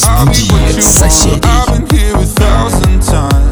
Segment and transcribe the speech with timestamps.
[0.00, 1.44] Cause we are sold.
[1.44, 3.47] I've been here a thousand times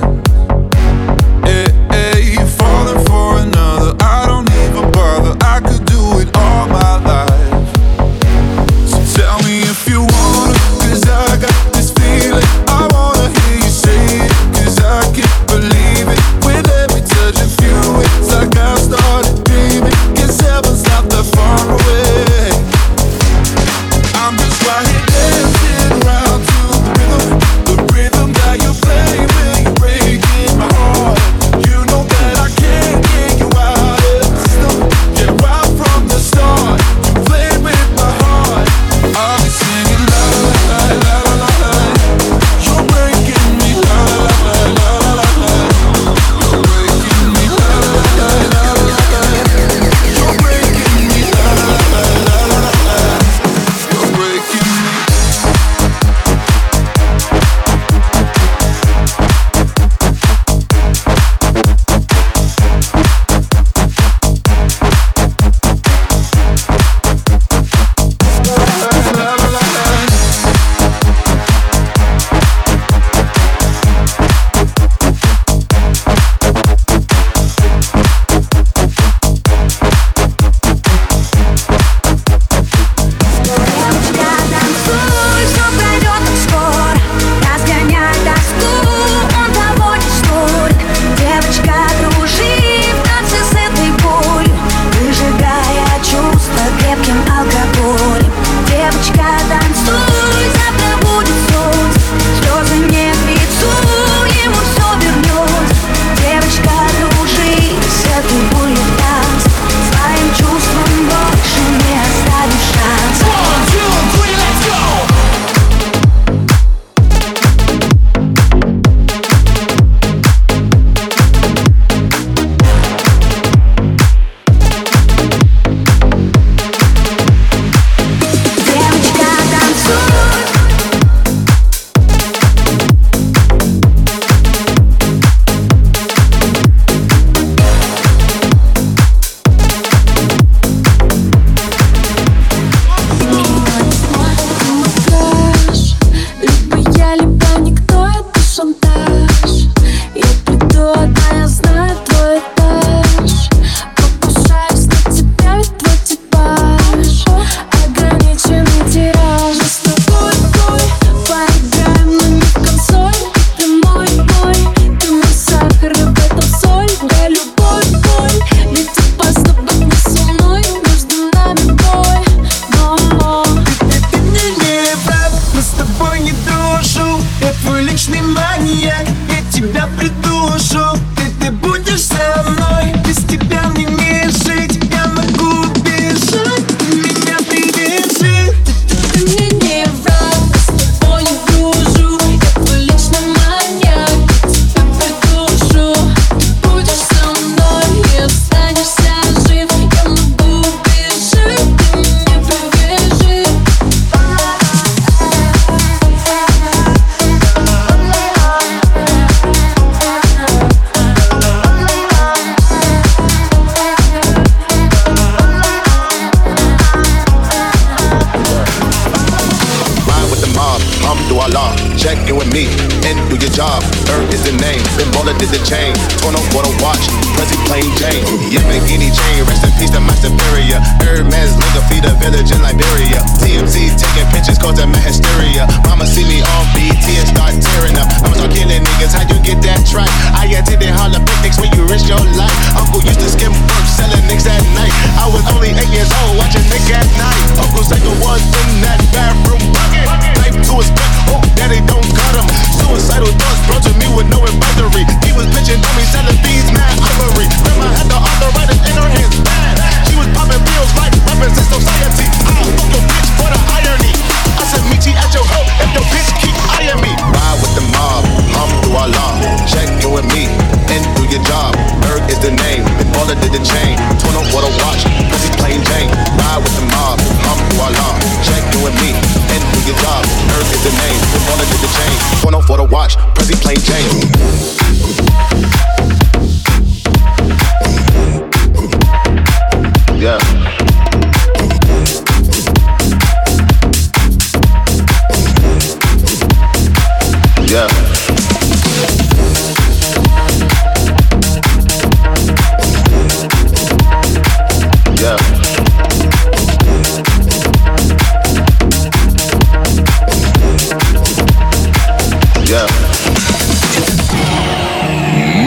[273.26, 273.98] taller than the chain.
[274.22, 276.10] Turn on what a watch, cause he's plain Jane.
[276.38, 278.16] Ride with the mob, I'm I love.
[278.46, 279.10] Check you and me,
[279.50, 280.22] and do your job.
[280.54, 282.16] Earth is the name, we're taller than the chain.
[282.42, 284.85] Torn up what a watch, cause he's plain Jane.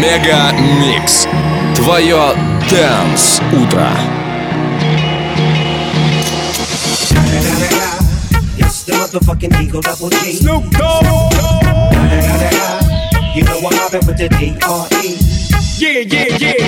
[0.10, 1.28] Мега Микс.
[1.76, 2.34] Твое
[2.68, 3.88] Дэнс Утро.
[8.58, 10.34] It's the motherfucking Eagle Double G.
[10.34, 11.04] Snoop Dogg.
[13.36, 15.18] You know I'm mobbing with the D.R.E.
[15.78, 16.66] Yeah, yeah, yeah.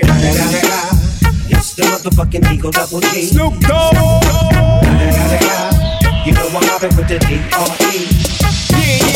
[1.49, 3.23] It's the motherfucking Eagle Double G.
[3.25, 3.95] Snoop Dogg.
[6.27, 8.50] You know I'm mobbing with the D.R.E.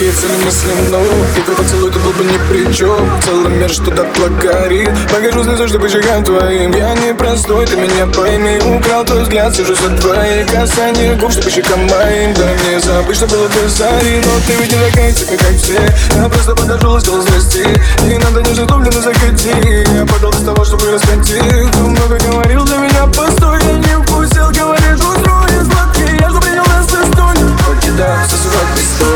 [0.00, 0.98] Были бы другие цели мысли, но
[1.36, 4.06] И твой поцелуй, ты был бы ни при чем Целый мир что-то
[4.42, 6.72] горит Покажу слезу, что поджигаю твоим.
[6.72, 8.58] Я не простой, ты меня пойми.
[8.78, 12.32] Украл твой взгляд, сижу за твои касания губ, что по щекам моим.
[12.34, 14.22] Дай мне забыть, что было до зари.
[14.24, 15.80] Но ты ведь не такая, типа, как все.
[16.16, 19.50] Я просто подошел и сказал здрасте Не надо нежно топлено заходи
[19.94, 23.58] Я подал без того, чтобы раскатил Ты много говорил для меня, постой.
[23.64, 28.24] Я не вкусил, говоришь, устроен сладкий Я же принял нас за столь Хоть и да,
[28.28, 29.09] сосужать без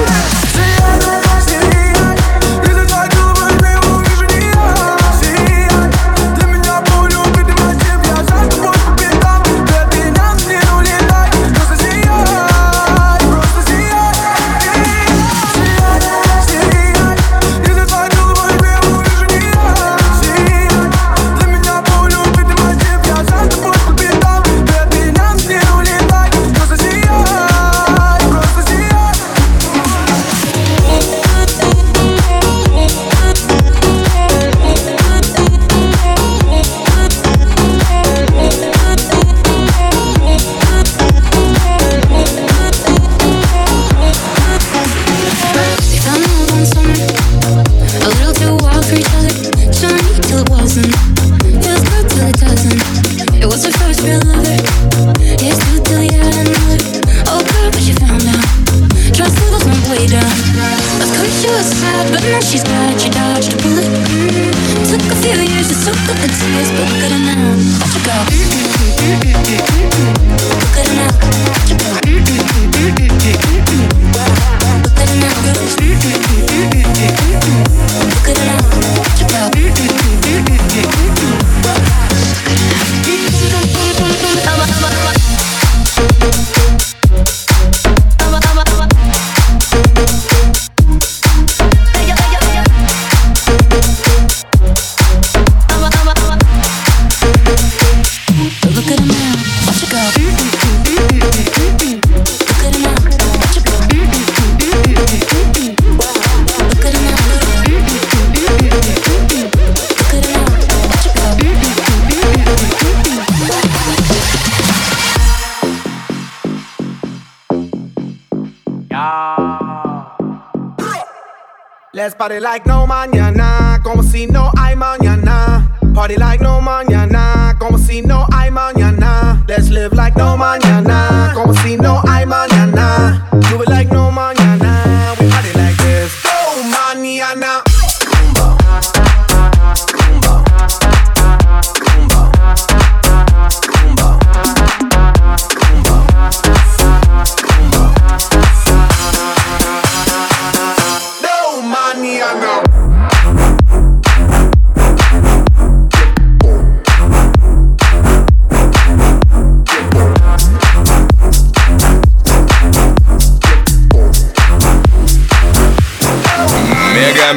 [122.24, 125.69] party like no mañana, como si no hay mañana.
[125.94, 129.44] Party like no mañana, como si no hay mañana.
[129.46, 132.13] Let's live like no mañana, como si no hay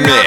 [0.02, 0.27] mix.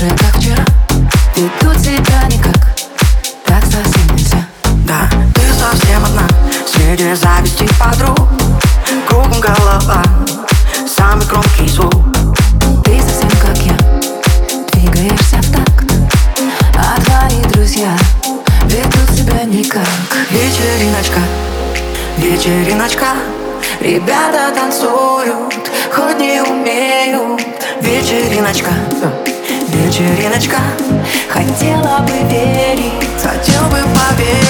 [0.00, 0.64] уже как вчера.
[1.36, 2.74] Веду тебя никак.
[3.44, 4.46] Так совсем нельзя.
[4.86, 6.26] Да, ты совсем одна
[6.66, 8.28] Среди зависти подруг.
[9.08, 10.02] Кругом голова
[10.86, 11.92] Самый громкий звук.
[12.84, 13.76] Ты совсем как я.
[14.72, 15.84] Двигаешься так,
[16.76, 17.94] А твои друзья
[18.64, 19.86] Ведут себя никак.
[20.30, 21.20] Вечериночка
[22.16, 23.06] Вечериночка.
[23.80, 25.09] Ребята танцуют.
[30.00, 30.56] вечериночка.
[31.28, 32.92] Хотела бы верить,
[33.22, 34.49] хотел бы поверить.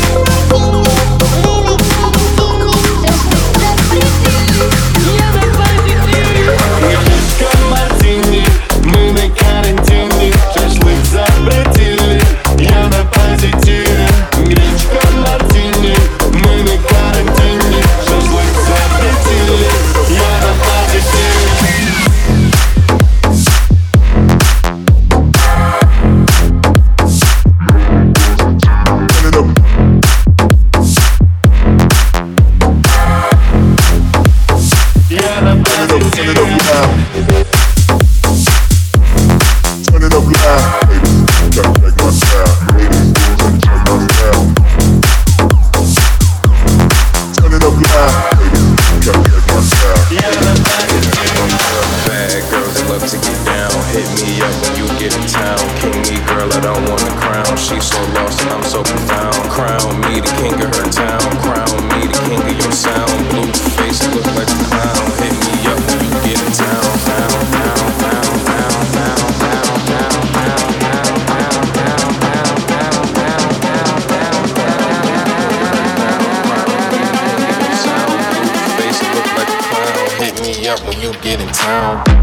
[81.51, 82.20] town.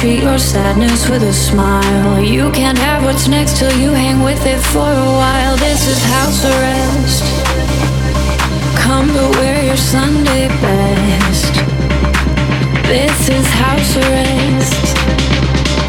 [0.00, 2.18] treat your sadness with a smile.
[2.18, 5.56] You can't have what's next till you hang with it for a while.
[5.56, 7.22] This is house arrest.
[8.78, 11.52] Come to wear your Sunday best.
[12.88, 14.96] This is house arrest.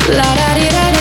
[0.09, 1.00] La da di da.